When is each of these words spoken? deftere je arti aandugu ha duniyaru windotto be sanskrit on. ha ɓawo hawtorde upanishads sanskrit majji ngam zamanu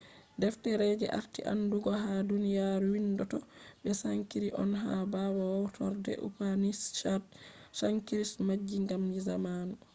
deftere 0.41 0.85
je 1.01 1.07
arti 1.19 1.39
aandugu 1.51 1.89
ha 2.03 2.13
duniyaru 2.29 2.85
windotto 2.93 3.37
be 3.81 3.91
sanskrit 4.01 4.53
on. 4.61 4.71
ha 4.83 4.93
ɓawo 5.11 5.41
hawtorde 5.59 6.11
upanishads 6.27 7.29
sanskrit 7.79 8.29
majji 8.47 8.77
ngam 8.83 9.03
zamanu 9.27 9.73